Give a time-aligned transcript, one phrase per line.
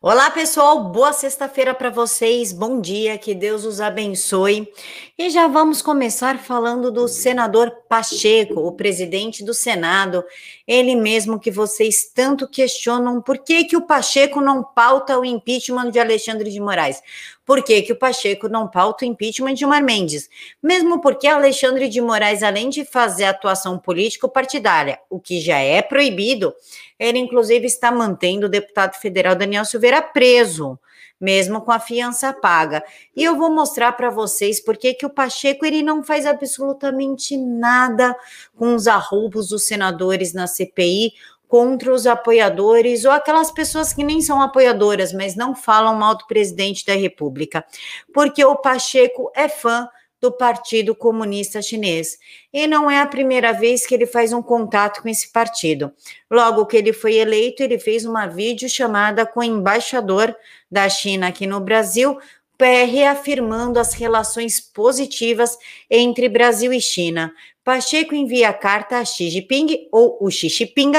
[0.00, 0.92] Olá, pessoal.
[0.92, 2.52] Boa sexta-feira para vocês.
[2.52, 4.72] Bom dia, que Deus os abençoe.
[5.18, 10.22] E já vamos começar falando do senador Pacheco, o presidente do Senado,
[10.68, 15.90] ele mesmo que vocês tanto questionam por que, que o Pacheco não pauta o impeachment
[15.90, 17.02] de Alexandre de Moraes.
[17.48, 20.28] Por que, que o Pacheco não pauta o impeachment de Mar Mendes?
[20.62, 26.54] Mesmo porque Alexandre de Moraes, além de fazer atuação político-partidária, o que já é proibido,
[26.98, 30.78] ele, inclusive, está mantendo o deputado federal Daniel Silveira preso,
[31.18, 32.84] mesmo com a fiança paga.
[33.16, 38.14] E eu vou mostrar para vocês por que o Pacheco ele não faz absolutamente nada
[38.58, 41.14] com os arroubos dos senadores na CPI
[41.48, 46.26] contra os apoiadores ou aquelas pessoas que nem são apoiadoras, mas não falam mal do
[46.26, 47.64] presidente da República.
[48.12, 49.88] Porque o Pacheco é fã
[50.20, 52.18] do Partido Comunista Chinês.
[52.52, 55.92] E não é a primeira vez que ele faz um contato com esse partido.
[56.30, 60.34] Logo que ele foi eleito, ele fez uma videochamada com o embaixador
[60.70, 62.18] da China aqui no Brasil,
[62.60, 65.56] reafirmando as relações positivas
[65.88, 67.32] entre Brasil e China.
[67.68, 70.92] Pacheco envia carta a Xi Jinping, ou o Xi Jinping,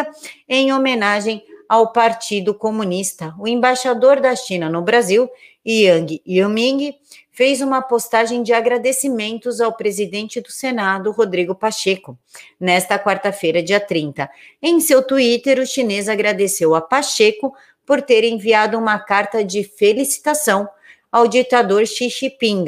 [0.47, 3.33] em homenagem ao Partido Comunista.
[3.39, 5.27] O embaixador da China no Brasil,
[5.65, 6.93] Yang Yiming,
[7.31, 12.15] fez uma postagem de agradecimentos ao presidente do Senado, Rodrigo Pacheco,
[12.59, 14.29] nesta quarta-feira, dia 30.
[14.61, 17.51] Em seu Twitter, o chinês agradeceu a Pacheco
[17.83, 20.69] por ter enviado uma carta de felicitação
[21.11, 22.65] ao ditador Xi Jinping.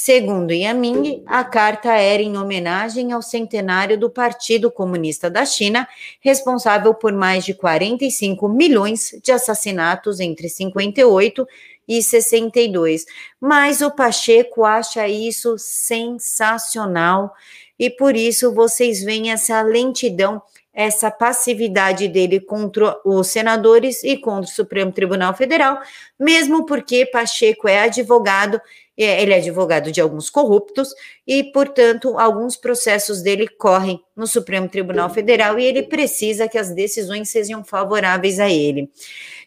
[0.00, 5.88] Segundo Yaming, a carta era em homenagem ao centenário do Partido Comunista da China,
[6.20, 11.44] responsável por mais de 45 milhões de assassinatos entre 58
[11.88, 13.06] e 62.
[13.40, 17.34] Mas o Pacheco acha isso sensacional
[17.76, 20.40] e por isso vocês veem essa lentidão,
[20.78, 25.80] essa passividade dele contra os senadores e contra o Supremo Tribunal Federal,
[26.16, 28.60] mesmo porque Pacheco é advogado,
[28.96, 30.94] é, ele é advogado de alguns corruptos
[31.26, 36.72] e, portanto, alguns processos dele correm no Supremo Tribunal Federal e ele precisa que as
[36.72, 38.88] decisões sejam favoráveis a ele.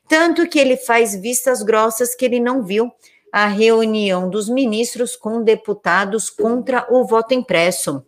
[0.10, 2.92] Tanto que ele faz vistas grossas que ele não viu
[3.32, 8.06] a reunião dos ministros com deputados contra o voto impresso.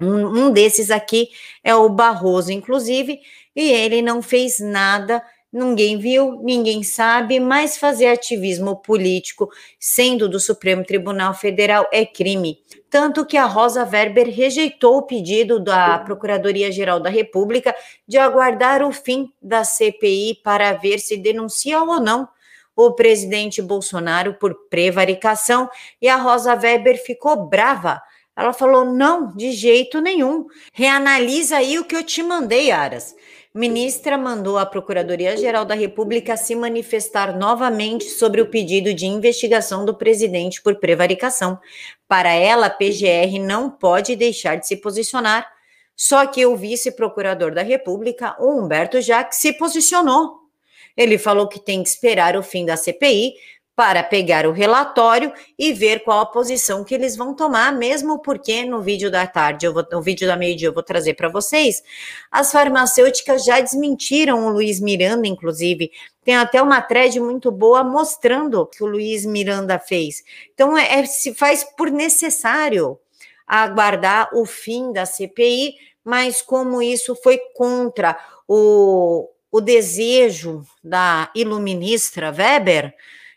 [0.00, 1.28] Um, um desses aqui
[1.62, 3.20] é o Barroso, inclusive,
[3.54, 5.22] e ele não fez nada
[5.54, 12.58] ninguém viu, ninguém sabe, mas fazer ativismo político, sendo do Supremo Tribunal Federal, é crime.
[12.90, 17.74] Tanto que a Rosa Weber rejeitou o pedido da Procuradoria-Geral da República
[18.06, 22.28] de aguardar o fim da CPI para ver se denuncia ou não
[22.76, 25.70] o presidente Bolsonaro por prevaricação,
[26.02, 28.02] e a Rosa Weber ficou brava.
[28.36, 30.46] Ela falou: não, de jeito nenhum.
[30.72, 33.14] Reanalisa aí o que eu te mandei, Aras.
[33.56, 39.94] Ministra mandou à Procuradoria-Geral da República se manifestar novamente sobre o pedido de investigação do
[39.94, 41.56] presidente por prevaricação.
[42.08, 45.48] Para ela, a PGR não pode deixar de se posicionar.
[45.94, 50.40] Só que o vice-procurador da República, Humberto Jacques, se posicionou.
[50.96, 53.34] Ele falou que tem que esperar o fim da CPI
[53.76, 58.64] para pegar o relatório e ver qual a posição que eles vão tomar, mesmo porque
[58.64, 61.82] no vídeo da tarde, eu vou, no vídeo da meio-dia, eu vou trazer para vocês,
[62.30, 65.90] as farmacêuticas já desmentiram o Luiz Miranda, inclusive.
[66.24, 70.22] Tem até uma thread muito boa mostrando o que o Luiz Miranda fez.
[70.54, 72.98] Então, é, é, se faz por necessário
[73.46, 75.74] aguardar o fim da CPI,
[76.04, 82.94] mas como isso foi contra o, o desejo da iluministra Weber,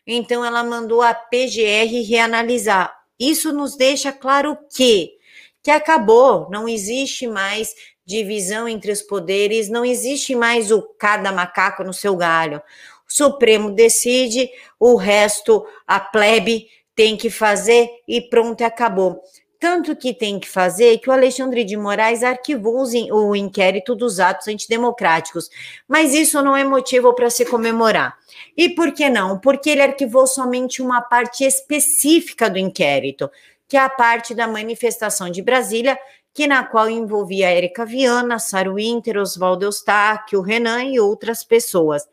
[0.08, 2.96] então ela mandou a PGR reanalisar.
[3.20, 5.18] Isso nos deixa claro que
[5.62, 7.76] que acabou, não existe mais
[8.06, 12.62] divisão entre os poderes, não existe mais o cada macaco no seu galho.
[13.06, 19.22] O Supremo decide, o resto a plebe tem que fazer e pronto, acabou.
[19.60, 24.48] Tanto que tem que fazer que o Alexandre de Moraes arquivou o inquérito dos atos
[24.48, 25.50] antidemocráticos.
[25.88, 28.16] Mas isso não é motivo para se comemorar.
[28.56, 29.40] E por que não?
[29.40, 33.32] Porque ele arquivou somente uma parte específica do inquérito,
[33.68, 35.98] que é a parte da manifestação de Brasília,
[36.34, 42.08] que na qual envolvia Érica Viana, Saro Winter, Oswaldo Eustáquio, Renan e outras pessoas.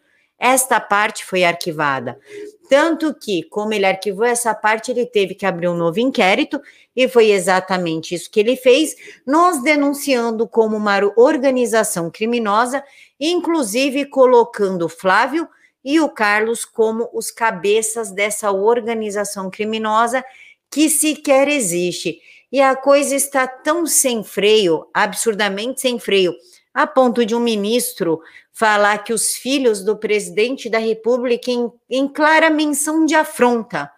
[0.47, 2.21] Esta parte foi arquivada.
[2.69, 6.61] Tanto que, como ele arquivou essa parte, ele teve que abrir um novo inquérito,
[6.95, 8.95] e foi exatamente isso que ele fez,
[9.27, 12.85] nos denunciando como uma organização criminosa,
[13.19, 15.49] inclusive colocando Flávio
[15.83, 20.23] e o Carlos como os cabeças dessa organização criminosa
[20.71, 22.21] que sequer existe.
[22.53, 26.35] E a coisa está tão sem freio, absurdamente sem freio,
[26.75, 28.21] a ponto de um ministro
[28.55, 33.91] falar que os filhos do presidente da República em, em clara menção de afronta,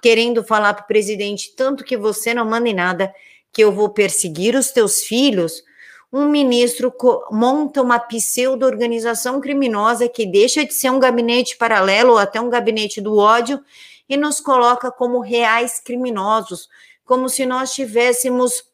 [0.00, 3.12] querendo falar para o presidente tanto que você não manda em nada,
[3.52, 5.64] que eu vou perseguir os teus filhos,
[6.12, 6.94] um ministro
[7.32, 13.00] monta uma pseudo-organização criminosa que deixa de ser um gabinete paralelo ou até um gabinete
[13.00, 13.60] do ódio
[14.08, 16.68] e nos coloca como reais criminosos,
[17.04, 18.64] como se nós tivéssemos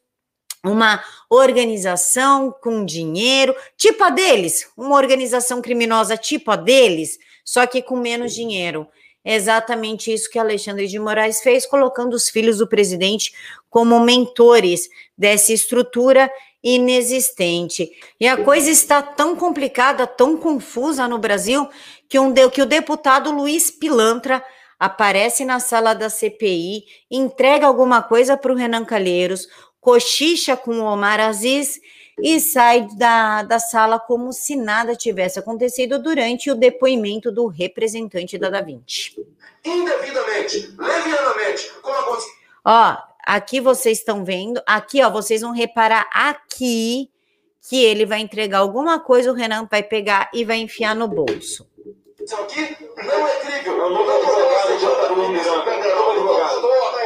[0.63, 7.81] uma organização com dinheiro, tipo a deles, uma organização criminosa tipo a deles, só que
[7.81, 8.87] com menos dinheiro.
[9.25, 13.33] É exatamente isso que Alexandre de Moraes fez, colocando os filhos do presidente
[13.69, 16.29] como mentores dessa estrutura
[16.61, 17.91] inexistente.
[18.19, 21.67] E a coisa está tão complicada, tão confusa no Brasil,
[22.07, 24.43] que, um, que o deputado Luiz Pilantra
[24.79, 29.47] aparece na sala da CPI, entrega alguma coisa para o Renan Calheiros,
[29.83, 31.79] cochicha com o Omar Aziz
[32.17, 38.37] e sai da, da sala como se nada tivesse acontecido durante o depoimento do representante
[38.37, 39.15] da Da Vinci.
[39.63, 42.31] Indevidamente, levianamente, como aconteceu.
[42.65, 47.09] Ó, aqui vocês estão vendo, aqui, ó, vocês vão reparar aqui
[47.67, 51.67] que ele vai entregar alguma coisa, o Renan vai pegar e vai enfiar no bolso.
[52.23, 53.77] Isso aqui não é crível.
[53.77, 54.43] Eu não estou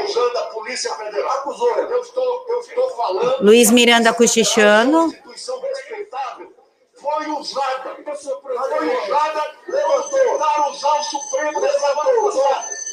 [0.08, 1.32] acusando a Polícia Federal.
[1.38, 3.44] Acusou, eu estou, eu estou falando.
[3.44, 5.10] Luiz Miranda cochichando.
[5.10, 6.58] Respeitável
[7.00, 7.96] foi usada.
[7.96, 10.40] Foi usada, levantou.
[10.40, 12.34] Para usar o Supremo dessa levantou.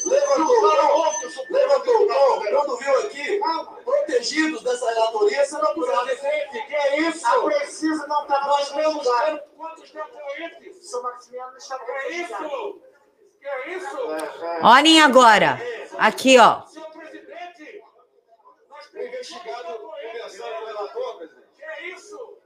[0.05, 2.43] Levantou, levantou.
[2.51, 3.39] Quando viu aqui,
[3.83, 7.27] protegidos dessa relatoria, você não precisa dizer que é isso.
[7.27, 9.07] A precisa não está Nós temos
[9.57, 10.89] quantos depoentes?
[10.89, 11.79] São Maximiano está
[12.09, 12.79] isso.
[13.39, 13.97] Que é isso?
[14.63, 15.59] Olhem agora.
[15.97, 16.61] Aqui, ó.
[19.33, 21.45] Relator, presidente.
[21.55, 22.37] Que é isso?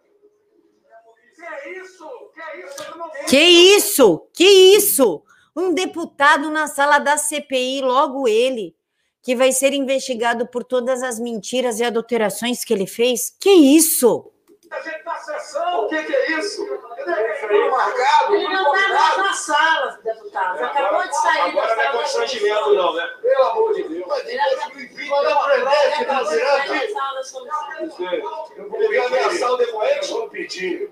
[1.36, 2.32] Que é isso?
[2.34, 2.84] Que é isso?
[3.28, 4.28] Que isso?
[4.34, 4.46] Que
[4.76, 5.24] isso?
[5.56, 8.76] Um deputado na sala da CPI, logo ele,
[9.22, 13.36] que vai ser investigado por todas as mentiras e adulterações que ele fez.
[13.40, 14.32] Que isso?
[14.70, 16.66] A gente tá sessão, o que, que é isso?
[17.10, 20.64] Ele marcado, ele não está na sala, deputado.
[20.64, 23.08] Acabou de sair Agora não é constrangimento, não, né?
[23.22, 24.06] Pelo amor de Deus.
[24.08, 26.94] Mas depois quando aprender, financeirante.
[28.56, 30.12] Eu vou ameaçar o depoente?
[30.12, 30.92] Vou pedir.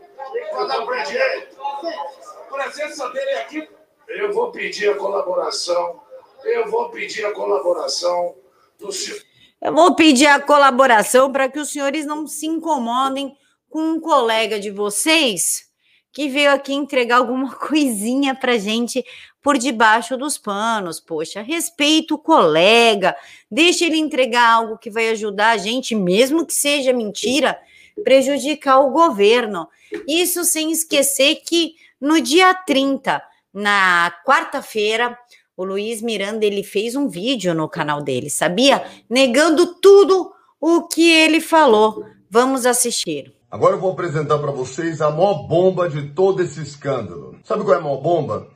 [0.51, 1.49] Quando aprender,
[1.83, 3.69] a presença dele aqui
[4.07, 6.01] eu vou pedir a colaboração,
[6.43, 8.35] eu vou pedir a colaboração
[8.79, 9.21] do senhor.
[9.61, 13.35] Eu vou pedir a colaboração para que os senhores não se incomodem
[13.69, 15.66] com um colega de vocês
[16.12, 19.04] que veio aqui entregar alguma coisinha para gente
[19.42, 21.00] por debaixo dos panos.
[21.00, 23.15] Poxa, respeito o colega,
[23.50, 27.59] deixa ele entregar algo que vai ajudar a gente, mesmo que seja mentira,
[28.04, 29.68] prejudicar o governo.
[30.07, 33.21] Isso sem esquecer que no dia 30
[33.54, 35.18] na quarta-feira,
[35.56, 38.86] o Luiz Miranda ele fez um vídeo no canal dele, sabia?
[39.09, 40.31] Negando tudo
[40.62, 42.06] o que ele falou.
[42.30, 43.36] Vamos assistir.
[43.49, 47.38] Agora eu vou apresentar para vocês a maior bomba de todo esse escândalo.
[47.45, 48.47] Sabe qual é a maior bomba?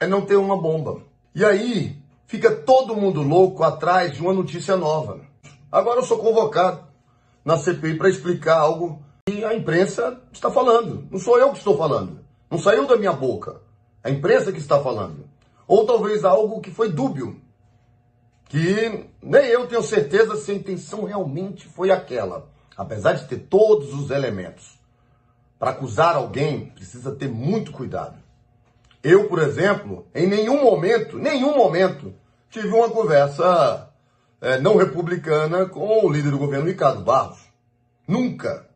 [0.00, 1.02] É não ter uma bomba.
[1.32, 5.20] E aí fica todo mundo louco atrás de uma notícia nova.
[5.70, 6.82] Agora eu sou convocado
[7.44, 11.06] na CPI para explicar algo que a imprensa está falando.
[11.12, 12.18] Não sou eu que estou falando.
[12.50, 13.60] Não saiu da minha boca
[14.02, 15.28] a imprensa que está falando.
[15.68, 17.40] Ou talvez algo que foi dúbio,
[18.48, 22.48] que nem eu tenho certeza se a intenção realmente foi aquela,
[22.80, 24.80] apesar de ter todos os elementos.
[25.58, 28.16] Para acusar alguém, precisa ter muito cuidado.
[29.02, 32.14] Eu, por exemplo, em nenhum momento, nenhum momento,
[32.48, 33.90] tive uma conversa
[34.40, 37.40] é, não republicana com o líder do governo, Ricardo Barros.
[38.08, 38.66] Nunca,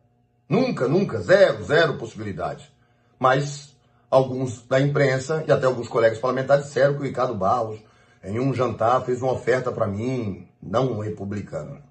[0.47, 2.71] nunca, nunca, zero, zero possibilidade.
[3.17, 3.75] Mas
[4.11, 7.79] alguns da imprensa e até alguns colegas parlamentares disseram que o Ricardo Barros,
[8.23, 11.81] em um jantar, fez uma oferta para mim, não republicano.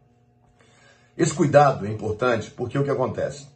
[1.16, 3.46] Esse cuidado é importante porque o que acontece?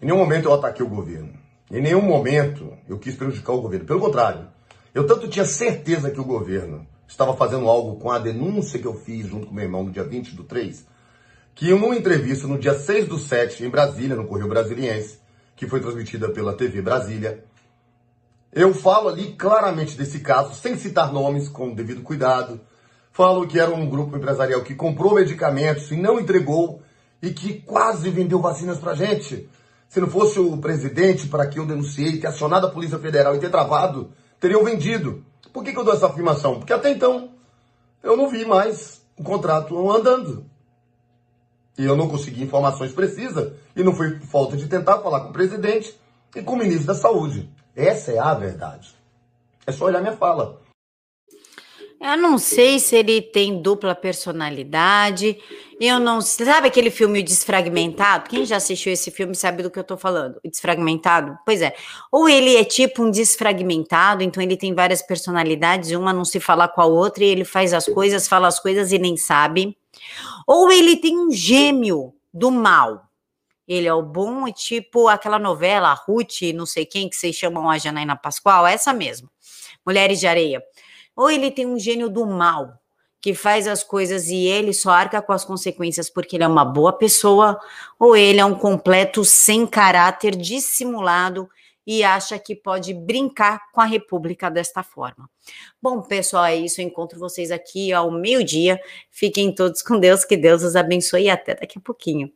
[0.00, 1.32] Em nenhum momento eu ataquei o governo.
[1.70, 3.84] Em nenhum momento eu quis prejudicar o governo.
[3.84, 4.46] Pelo contrário,
[4.94, 8.94] eu tanto tinha certeza que o governo estava fazendo algo com a denúncia que eu
[8.94, 10.86] fiz junto com meu irmão no dia 20 do 3,
[11.54, 15.18] que em uma entrevista no dia 6 do 7 em Brasília, no Correio Brasiliense,
[15.56, 17.44] que foi transmitida pela TV Brasília,
[18.52, 22.60] eu falo ali claramente desse caso, sem citar nomes, com devido cuidado.
[23.12, 26.82] Falo que era um grupo empresarial que comprou medicamentos e não entregou
[27.22, 29.48] e que quase vendeu vacinas pra gente.
[29.88, 33.40] Se não fosse o presidente para que eu denunciei, ter acionado a Polícia Federal e
[33.40, 35.24] ter travado, teriam vendido.
[35.52, 36.58] Por que, que eu dou essa afirmação?
[36.58, 37.30] Porque até então
[38.02, 40.46] eu não vi mais o contrato andando.
[41.76, 45.32] E eu não consegui informações precisas, e não foi falta de tentar falar com o
[45.32, 45.98] presidente
[46.34, 47.50] e com o ministro da Saúde.
[47.74, 48.94] Essa é a verdade.
[49.66, 50.60] É só olhar minha fala.
[52.00, 55.38] Eu não sei se ele tem dupla personalidade.
[55.78, 58.26] Eu não sabe aquele filme Desfragmentado?
[58.26, 60.40] Quem já assistiu esse filme sabe do que eu tô falando.
[60.42, 61.38] Desfragmentado?
[61.44, 61.74] Pois é.
[62.10, 66.66] Ou ele é tipo um desfragmentado, então ele tem várias personalidades, uma não se fala
[66.66, 69.76] com a outra e ele faz as coisas, fala as coisas e nem sabe.
[70.46, 73.02] Ou ele tem um gêmeo do mal.
[73.68, 77.68] Ele é o bom e tipo aquela novela, Ruth, não sei quem, que vocês chamam
[77.68, 79.30] a Janaína Pascoal, essa mesmo.
[79.84, 80.62] Mulheres de Areia
[81.16, 82.78] ou ele tem um gênio do mal,
[83.20, 86.64] que faz as coisas e ele só arca com as consequências porque ele é uma
[86.64, 87.58] boa pessoa,
[87.98, 91.48] ou ele é um completo sem caráter, dissimulado
[91.86, 95.28] e acha que pode brincar com a República desta forma.
[95.82, 96.80] Bom, pessoal, é isso.
[96.80, 98.78] Eu encontro vocês aqui ao meio-dia.
[99.10, 102.32] Fiquem todos com Deus, que Deus os abençoe e até daqui a pouquinho.